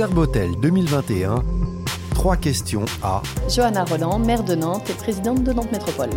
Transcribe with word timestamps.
Serbotel 0.00 0.56
2021. 0.62 1.44
Trois 2.14 2.38
questions 2.38 2.86
à 3.02 3.20
Johanna 3.50 3.84
Roland, 3.84 4.18
maire 4.18 4.44
de 4.44 4.54
Nantes 4.54 4.88
et 4.88 4.94
présidente 4.94 5.44
de 5.44 5.52
Nantes 5.52 5.70
Métropole. 5.72 6.08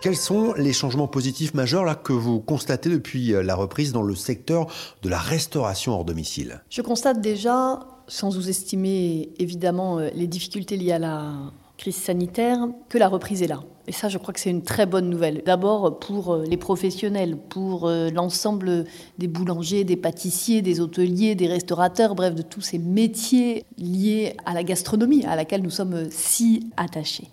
Quels 0.00 0.16
sont 0.16 0.52
les 0.54 0.72
changements 0.72 1.06
positifs 1.06 1.54
majeurs 1.54 1.84
là, 1.84 1.94
que 1.94 2.12
vous 2.12 2.40
constatez 2.40 2.90
depuis 2.90 3.34
euh, 3.34 3.44
la 3.44 3.54
reprise 3.54 3.92
dans 3.92 4.02
le 4.02 4.16
secteur 4.16 4.66
de 5.02 5.08
la 5.08 5.18
restauration 5.18 5.92
hors 5.92 6.04
domicile? 6.04 6.60
Je 6.70 6.82
constate 6.82 7.20
déjà, 7.20 7.78
sans 8.08 8.30
vous 8.30 8.48
estimer 8.48 9.30
évidemment 9.38 10.00
euh, 10.00 10.08
les 10.12 10.26
difficultés 10.26 10.76
liées 10.76 10.90
à 10.90 10.98
la 10.98 11.34
crise 11.78 11.94
sanitaire, 11.94 12.66
que 12.88 12.98
la 12.98 13.06
reprise 13.06 13.44
est 13.44 13.46
là. 13.48 13.60
Et 13.86 13.92
ça, 13.92 14.08
je 14.08 14.18
crois 14.18 14.32
que 14.32 14.40
c'est 14.40 14.50
une 14.50 14.62
très 14.62 14.86
bonne 14.86 15.10
nouvelle. 15.10 15.42
D'abord 15.44 15.98
pour 15.98 16.34
euh, 16.34 16.44
les 16.44 16.56
professionnels, 16.56 17.36
pour 17.36 17.88
l'ensemble 17.88 18.84
des 19.18 19.26
boulangers, 19.26 19.84
des 19.84 19.96
pâtissiers, 19.96 20.62
des 20.62 20.80
hôteliers, 20.80 21.34
des 21.34 21.48
restaurateurs, 21.48 22.14
bref, 22.14 22.34
de 22.34 22.42
tous 22.42 22.60
ces 22.60 22.78
métiers 22.78 23.64
liés 23.78 24.36
à 24.44 24.54
la 24.54 24.62
gastronomie 24.62 25.24
à 25.24 25.36
laquelle 25.36 25.62
nous 25.62 25.70
sommes 25.70 26.08
si 26.10 26.70
attachés. 26.76 27.28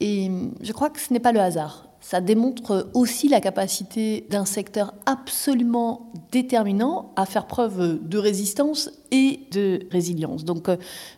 Et 0.00 0.30
je 0.60 0.72
crois 0.72 0.90
que 0.90 1.00
ce 1.00 1.12
n'est 1.12 1.20
pas 1.20 1.32
le 1.32 1.40
hasard. 1.40 1.86
Ça 2.06 2.20
démontre 2.20 2.90
aussi 2.92 3.28
la 3.30 3.40
capacité 3.40 4.26
d'un 4.28 4.44
secteur 4.44 4.92
absolument 5.06 6.12
déterminant 6.32 7.14
à 7.16 7.24
faire 7.24 7.46
preuve 7.46 7.98
de 8.06 8.18
résistance 8.18 8.90
et 9.10 9.40
de 9.52 9.88
résilience. 9.90 10.44
Donc 10.44 10.68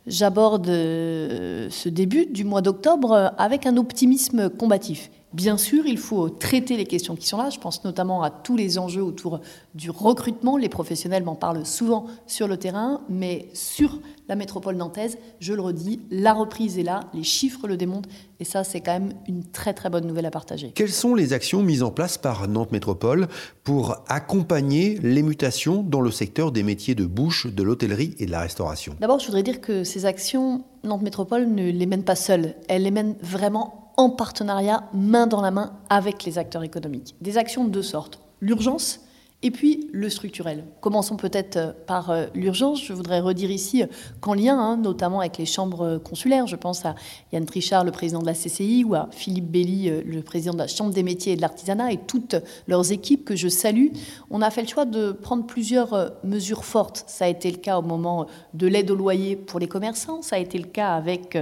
j'aborde 0.06 0.66
ce 0.66 1.88
début 1.88 2.27
du 2.27 2.44
mois 2.44 2.62
d'octobre 2.62 3.32
avec 3.36 3.66
un 3.66 3.78
optimisme 3.78 4.48
combatif. 4.48 5.10
Bien 5.36 5.58
sûr, 5.58 5.84
il 5.86 5.98
faut 5.98 6.30
traiter 6.30 6.78
les 6.78 6.86
questions 6.86 7.14
qui 7.14 7.26
sont 7.26 7.36
là. 7.36 7.50
Je 7.50 7.58
pense 7.58 7.84
notamment 7.84 8.22
à 8.22 8.30
tous 8.30 8.56
les 8.56 8.78
enjeux 8.78 9.02
autour 9.02 9.42
du 9.74 9.90
recrutement. 9.90 10.56
Les 10.56 10.70
professionnels 10.70 11.24
m'en 11.24 11.34
parlent 11.34 11.66
souvent 11.66 12.06
sur 12.27 12.48
le 12.48 12.56
terrain, 12.56 13.02
mais 13.11 13.50
sur 13.52 14.00
la 14.28 14.34
métropole 14.34 14.77
nantaise, 14.77 15.19
je 15.38 15.52
le 15.52 15.61
redis, 15.61 16.00
la 16.11 16.33
reprise 16.33 16.78
est 16.78 16.84
là, 16.84 17.00
les 17.12 17.22
chiffres 17.22 17.69
le 17.69 17.77
démontrent, 17.77 18.08
et 18.41 18.44
ça, 18.44 18.64
c'est 18.64 18.80
quand 18.80 18.94
même 18.94 19.12
une 19.28 19.44
très 19.44 19.74
très 19.74 19.91
bonne 19.91 20.06
nouvelle 20.06 20.24
à 20.24 20.30
partager. 20.30 20.72
Quelles 20.74 20.88
sont 20.91 21.14
les 21.14 21.34
actions 21.34 21.62
mises 21.62 21.83
en 21.83 21.91
place 21.91 22.16
par 22.16 22.48
Nantes 22.48 22.72
Métropole 22.72 23.28
pour 23.62 23.98
accompagner 24.08 24.98
les 25.02 25.22
mutations 25.22 25.83
dans 25.83 26.00
le 26.00 26.11
secteur 26.11 26.50
des 26.50 26.62
métiers 26.62 26.94
de 26.94 27.05
bouche, 27.05 27.46
de 27.46 27.62
l'hôtellerie 27.62 28.14
et 28.18 28.24
de 28.24 28.30
la 28.30 28.41
restauration? 28.41 28.96
D'abord, 29.00 29.18
je 29.18 29.27
voudrais 29.27 29.42
dire 29.42 29.61
que 29.61 29.84
ces 29.84 30.06
actions, 30.06 30.64
Nantes 30.83 31.02
Métropole 31.02 31.46
ne 31.46 31.70
les 31.70 31.86
mène 31.86 32.05
pas 32.05 32.16
seule, 32.16 32.55
elle 32.68 32.84
les 32.84 32.91
mène 32.91 33.16
vraiment 33.20 33.86
en 33.97 34.11
partenariat, 34.11 34.84
main 34.92 35.27
dans 35.27 35.41
la 35.41 35.50
main, 35.50 35.72
avec 35.89 36.25
les 36.25 36.39
acteurs 36.39 36.62
économiques. 36.62 37.14
Des 37.20 37.39
actions 37.39 37.64
de 37.64 37.70
deux 37.70 37.83
sortes. 37.83 38.20
L'urgence, 38.41 39.00
et 39.42 39.51
puis 39.51 39.89
le 39.92 40.09
structurel. 40.09 40.65
Commençons 40.81 41.17
peut-être 41.17 41.56
euh, 41.56 41.73
par 41.87 42.11
euh, 42.11 42.27
l'urgence. 42.34 42.83
Je 42.83 42.95
voudrais 42.95 43.20
redire 43.20 43.51
ici 43.51 43.83
euh, 43.83 43.87
qu'en 44.20 44.33
lien 44.33 44.59
hein, 44.59 44.77
notamment 44.79 45.20
avec 45.20 45.37
les 45.37 45.45
chambres 45.45 45.98
consulaires, 45.98 46.47
je 46.47 46.56
pense 46.56 46.84
à 46.87 46.95
Yann 47.33 47.45
Trichard, 47.45 47.84
le 47.84 47.91
président 47.91 48.20
de 48.20 48.27
la 48.27 48.33
CCI, 48.33 48.84
ou 48.84 48.95
à 48.95 49.09
Philippe 49.11 49.51
Belly, 49.51 49.91
le 50.05 50.23
président 50.23 50.55
de 50.55 50.59
la 50.59 50.67
Chambre 50.67 50.92
des 50.92 51.03
métiers 51.03 51.34
et 51.34 51.37
de 51.37 51.42
l'artisanat, 51.42 51.92
et 51.92 51.98
toutes 51.98 52.37
leurs 52.67 52.92
équipes 52.92 53.25
que 53.25 53.37
je 53.37 53.48
salue, 53.48 53.89
on 54.31 54.41
a 54.41 54.51
fait 54.51 54.62
le 54.62 54.69
choix 54.69 54.84
de 54.84 55.12
prendre 55.12 55.47
plusieurs 55.47 56.12
mesures 56.25 56.64
fortes. 56.64 57.05
Ça 57.07 57.27
a 57.27 57.29
été 57.29 57.51
le 57.51 57.59
cas 57.59 57.79
au 57.79 57.83
moment 57.83 58.27
de 58.55 58.67
l'aide 58.67 58.91
au 58.91 58.95
loyer 58.95 59.37
pour 59.37 59.61
les 59.61 59.69
commerçants, 59.69 60.23
ça 60.23 60.37
a 60.37 60.39
été 60.39 60.59
le 60.59 60.67
cas 60.67 60.95
avec 60.95 61.39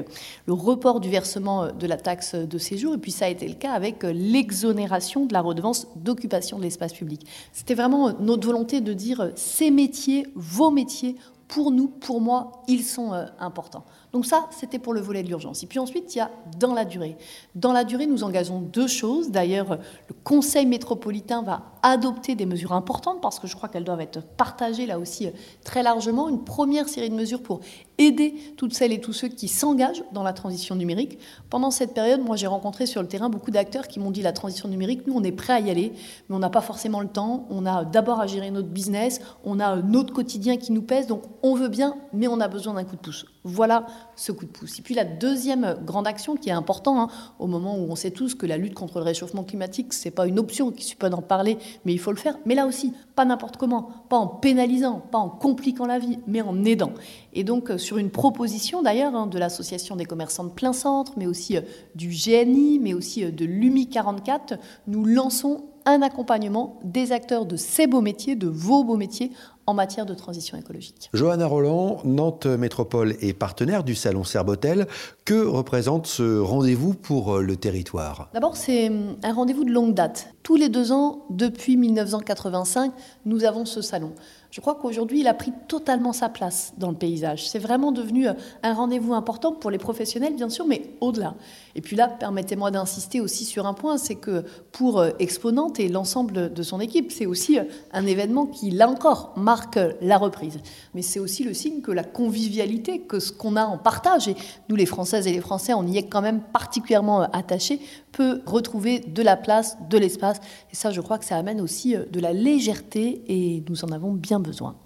le 0.46 0.52
report 0.52 1.00
du 1.00 1.08
versement 1.08 1.68
de 1.72 1.86
la 1.86 1.96
taxe 1.96 2.34
de 2.34 2.58
séjour, 2.58 2.94
et 2.94 2.98
puis 2.98 3.12
ça 3.12 3.26
a 3.26 3.28
été 3.28 3.46
le 3.46 3.54
cas 3.54 3.72
avec 3.72 4.02
l'exonération 4.02 5.26
de 5.26 5.32
la 5.32 5.40
redevance 5.40 5.86
d'occupation 5.96 6.58
de 6.58 6.64
l'espace 6.64 6.92
public. 6.92 7.26
C'était 7.52 7.74
notre 7.88 8.46
volonté 8.46 8.80
de 8.80 8.92
dire 8.92 9.30
ces 9.34 9.70
métiers, 9.70 10.26
vos 10.34 10.70
métiers, 10.70 11.16
pour 11.48 11.70
nous, 11.70 11.88
pour 11.88 12.20
moi, 12.20 12.64
ils 12.68 12.82
sont 12.82 13.12
euh, 13.12 13.26
importants. 13.38 13.84
Donc 14.14 14.26
ça, 14.26 14.46
c'était 14.52 14.78
pour 14.78 14.94
le 14.94 15.00
volet 15.00 15.24
de 15.24 15.28
l'urgence. 15.28 15.64
Et 15.64 15.66
puis 15.66 15.80
ensuite, 15.80 16.14
il 16.14 16.18
y 16.18 16.20
a 16.20 16.30
dans 16.60 16.72
la 16.72 16.84
durée. 16.84 17.16
Dans 17.56 17.72
la 17.72 17.82
durée, 17.82 18.06
nous 18.06 18.22
engageons 18.22 18.60
deux 18.60 18.86
choses. 18.86 19.32
D'ailleurs, 19.32 19.78
le 20.08 20.14
Conseil 20.22 20.66
métropolitain 20.66 21.42
va 21.42 21.72
adopter 21.82 22.36
des 22.36 22.46
mesures 22.46 22.72
importantes 22.72 23.20
parce 23.20 23.40
que 23.40 23.48
je 23.48 23.56
crois 23.56 23.68
qu'elles 23.68 23.84
doivent 23.84 24.00
être 24.00 24.22
partagées 24.22 24.86
là 24.86 25.00
aussi 25.00 25.28
très 25.64 25.82
largement. 25.82 26.28
Une 26.28 26.44
première 26.44 26.88
série 26.88 27.10
de 27.10 27.14
mesures 27.16 27.42
pour 27.42 27.58
aider 27.98 28.34
toutes 28.56 28.74
celles 28.74 28.92
et 28.92 29.00
tous 29.00 29.12
ceux 29.12 29.28
qui 29.28 29.48
s'engagent 29.48 30.02
dans 30.12 30.22
la 30.22 30.32
transition 30.32 30.74
numérique. 30.74 31.18
Pendant 31.50 31.70
cette 31.70 31.94
période, 31.94 32.20
moi 32.20 32.36
j'ai 32.36 32.46
rencontré 32.46 32.86
sur 32.86 33.02
le 33.02 33.08
terrain 33.08 33.28
beaucoup 33.28 33.50
d'acteurs 33.50 33.86
qui 33.86 34.00
m'ont 34.00 34.10
dit 34.10 34.22
la 34.22 34.32
transition 34.32 34.68
numérique, 34.68 35.06
nous 35.06 35.14
on 35.14 35.22
est 35.22 35.32
prêt 35.32 35.52
à 35.52 35.60
y 35.60 35.70
aller, 35.70 35.92
mais 36.28 36.36
on 36.36 36.40
n'a 36.40 36.50
pas 36.50 36.60
forcément 36.60 37.00
le 37.00 37.08
temps, 37.08 37.46
on 37.50 37.66
a 37.66 37.84
d'abord 37.84 38.20
à 38.20 38.26
gérer 38.26 38.50
notre 38.50 38.68
business, 38.68 39.20
on 39.44 39.60
a 39.60 39.76
notre 39.76 40.12
quotidien 40.12 40.56
qui 40.56 40.72
nous 40.72 40.82
pèse, 40.82 41.06
donc 41.06 41.22
on 41.42 41.54
veut 41.54 41.68
bien, 41.68 41.96
mais 42.12 42.26
on 42.26 42.40
a 42.40 42.48
besoin 42.48 42.74
d'un 42.74 42.84
coup 42.84 42.96
de 42.96 43.00
pouce. 43.00 43.26
Voilà 43.44 43.86
ce 44.16 44.32
coup 44.32 44.44
de 44.44 44.50
pouce. 44.50 44.78
Et 44.78 44.82
puis 44.82 44.94
la 44.94 45.04
deuxième 45.04 45.76
grande 45.84 46.06
action 46.06 46.36
qui 46.36 46.48
est 46.48 46.52
importante 46.52 47.10
hein, 47.10 47.32
au 47.38 47.46
moment 47.46 47.76
où 47.76 47.86
on 47.90 47.96
sait 47.96 48.10
tous 48.10 48.34
que 48.34 48.46
la 48.46 48.56
lutte 48.56 48.74
contre 48.74 48.98
le 48.98 49.04
réchauffement 49.04 49.44
climatique, 49.44 49.92
c'est 49.92 50.10
pas 50.10 50.26
une 50.26 50.38
option, 50.38 50.70
qui 50.70 50.84
suffit 50.84 51.10
d'en 51.10 51.22
parler, 51.22 51.58
mais 51.84 51.92
il 51.92 51.98
faut 51.98 52.12
le 52.12 52.16
faire. 52.16 52.36
Mais 52.46 52.54
là 52.54 52.66
aussi, 52.66 52.92
pas 53.14 53.24
n'importe 53.24 53.56
comment, 53.56 53.88
pas 54.08 54.16
en 54.16 54.26
pénalisant, 54.26 55.02
pas 55.10 55.18
en 55.18 55.28
compliquant 55.28 55.86
la 55.86 55.98
vie, 55.98 56.18
mais 56.26 56.42
en 56.42 56.64
aidant. 56.64 56.92
Et 57.32 57.44
donc 57.44 57.72
sur 57.76 57.98
une 57.98 58.10
proposition 58.10 58.82
d'ailleurs 58.82 59.14
hein, 59.14 59.26
de 59.26 59.38
l'association 59.38 59.96
des 59.96 60.04
commerçants 60.04 60.44
de 60.44 60.50
plein 60.50 60.72
centre, 60.72 61.12
mais 61.16 61.26
aussi 61.26 61.56
euh, 61.56 61.62
du 61.94 62.08
GNI, 62.08 62.78
mais 62.78 62.94
aussi 62.94 63.24
euh, 63.24 63.30
de 63.30 63.44
l'UMI 63.44 63.88
44, 63.88 64.54
nous 64.86 65.04
lançons 65.04 65.64
un 65.86 66.02
accompagnement 66.02 66.80
des 66.82 67.12
acteurs 67.12 67.46
de 67.46 67.56
ces 67.56 67.86
beaux 67.86 68.00
métiers, 68.00 68.36
de 68.36 68.46
vos 68.46 68.84
beaux 68.84 68.96
métiers, 68.96 69.30
en 69.66 69.74
matière 69.74 70.06
de 70.06 70.14
transition 70.14 70.56
écologique. 70.58 71.10
Johanna 71.14 71.46
Roland, 71.46 72.00
Nantes 72.04 72.46
Métropole 72.46 73.16
est 73.20 73.32
partenaire 73.32 73.84
du 73.84 73.94
Salon 73.94 74.24
Serbotel. 74.24 74.86
Que 75.24 75.44
représente 75.46 76.06
ce 76.06 76.38
rendez-vous 76.38 76.94
pour 76.94 77.36
euh, 77.36 77.42
le 77.42 77.56
territoire? 77.56 78.28
D'abord, 78.34 78.56
c'est 78.56 78.88
hum, 78.88 79.16
un 79.22 79.32
rendez-vous 79.32 79.64
de 79.64 79.72
longue 79.72 79.94
date. 79.94 80.34
Tous 80.42 80.56
les 80.56 80.68
deux 80.68 80.92
ans, 80.92 81.24
depuis 81.30 81.76
1985, 81.76 82.92
nous 83.24 83.44
avons 83.44 83.64
ce 83.64 83.80
salon. 83.80 84.12
Je 84.54 84.60
crois 84.60 84.76
qu'aujourd'hui, 84.76 85.18
il 85.18 85.26
a 85.26 85.34
pris 85.34 85.52
totalement 85.66 86.12
sa 86.12 86.28
place 86.28 86.74
dans 86.78 86.92
le 86.92 86.96
paysage. 86.96 87.48
C'est 87.48 87.58
vraiment 87.58 87.90
devenu 87.90 88.28
euh, 88.28 88.34
un 88.62 88.72
rendez-vous 88.72 89.12
important 89.12 89.50
pour 89.50 89.72
les 89.72 89.78
professionnels, 89.78 90.36
bien 90.36 90.48
sûr, 90.48 90.64
mais 90.64 90.94
au-delà. 91.00 91.34
Et 91.74 91.80
puis 91.80 91.96
là, 91.96 92.06
permettez-moi 92.06 92.70
d'insister 92.70 93.20
aussi 93.20 93.44
sur 93.46 93.66
un 93.66 93.74
point, 93.74 93.98
c'est 93.98 94.14
que 94.14 94.44
pour 94.70 95.00
euh, 95.00 95.10
Exponente 95.18 95.80
et 95.80 95.88
l'ensemble 95.88 96.52
de 96.54 96.62
son 96.62 96.78
équipe, 96.78 97.10
c'est 97.10 97.26
aussi 97.26 97.58
un 97.92 98.06
événement 98.06 98.46
qui, 98.46 98.70
là 98.70 98.88
encore, 98.88 99.32
marque 99.36 99.80
la 100.00 100.18
reprise. 100.18 100.60
Mais 100.94 101.02
c'est 101.02 101.18
aussi 101.18 101.42
le 101.42 101.52
signe 101.52 101.80
que 101.80 101.90
la 101.90 102.04
convivialité, 102.04 103.00
que 103.00 103.18
ce 103.18 103.32
qu'on 103.32 103.56
a 103.56 103.64
en 103.64 103.76
partage, 103.76 104.28
et 104.28 104.36
nous 104.68 104.76
les 104.76 104.86
Françaises 104.86 105.26
et 105.26 105.32
les 105.32 105.40
Français, 105.40 105.74
on 105.74 105.84
y 105.84 105.98
est 105.98 106.06
quand 106.06 106.22
même 106.22 106.40
particulièrement 106.40 107.22
attachés, 107.22 107.80
peut 108.12 108.40
retrouver 108.46 109.00
de 109.00 109.22
la 109.22 109.36
place, 109.36 109.76
de 109.90 109.98
l'espace. 109.98 110.38
Et 110.70 110.76
ça, 110.76 110.92
je 110.92 111.00
crois 111.00 111.18
que 111.18 111.24
ça 111.24 111.36
amène 111.36 111.60
aussi 111.60 111.96
euh, 111.96 112.04
de 112.12 112.20
la 112.20 112.32
légèreté 112.32 113.24
et 113.26 113.64
nous 113.68 113.84
en 113.84 113.88
avons 113.88 114.12
bien 114.12 114.43
besoin. 114.44 114.76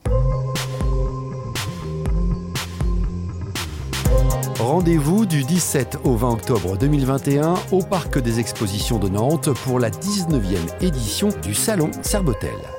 Rendez-vous 4.59 5.27
du 5.27 5.45
17 5.45 5.99
au 6.05 6.17
20 6.17 6.31
octobre 6.31 6.77
2021 6.79 7.55
au 7.73 7.83
Parc 7.83 8.19
des 8.19 8.41
Expositions 8.41 8.99
de 8.99 9.09
Nantes 9.09 9.51
pour 9.65 9.79
la 9.79 9.91
19e 9.91 10.83
édition 10.83 11.29
du 11.43 11.55
Salon 11.55 11.91
Serbotel. 12.03 12.78